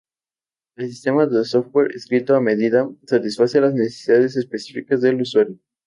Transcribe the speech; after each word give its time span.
El 0.77 0.89
sistema 0.89 1.27
de 1.27 1.45
software 1.45 1.91
escrito 1.93 2.35
"a 2.35 2.41
medida" 2.41 2.89
satisface 3.05 3.61
las 3.61 3.75
necesidades 3.75 4.35
específicas 4.35 4.99
del 5.01 5.21
usuario. 5.21 5.59